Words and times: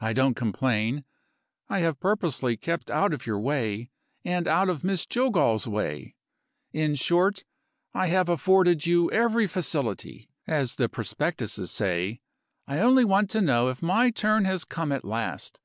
I 0.00 0.12
don't 0.12 0.34
complain; 0.34 1.04
I 1.68 1.78
have 1.82 2.00
purposely 2.00 2.56
kept 2.56 2.90
out 2.90 3.12
of 3.12 3.26
your 3.28 3.38
way, 3.38 3.90
and 4.24 4.48
out 4.48 4.68
of 4.68 4.82
Miss 4.82 5.06
Jillgall's 5.06 5.68
way; 5.68 6.16
in 6.72 6.96
short, 6.96 7.44
I 7.94 8.08
have 8.08 8.28
afforded 8.28 8.86
you 8.86 9.08
every 9.12 9.46
facility, 9.46 10.28
as 10.48 10.74
the 10.74 10.88
prospectuses 10.88 11.70
say. 11.70 12.22
I 12.66 12.80
only 12.80 13.04
want 13.04 13.30
to 13.30 13.40
know 13.40 13.68
if 13.68 13.82
my 13.82 14.10
turn 14.10 14.46
has 14.46 14.64
come 14.64 14.90
at 14.90 15.04
last. 15.04 15.60